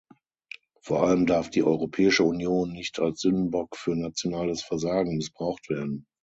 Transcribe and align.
Vor 0.81 1.03
allem 1.05 1.27
darf 1.27 1.51
die 1.51 1.61
Europäische 1.61 2.23
Union 2.23 2.71
nicht 2.71 2.97
als 2.97 3.21
Sündenbock 3.21 3.77
für 3.77 3.95
nationales 3.95 4.63
Versagen 4.63 5.17
missbraucht 5.17 5.69
werden. 5.69 6.07